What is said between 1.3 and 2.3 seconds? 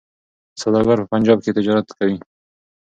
کي تجارت کوي.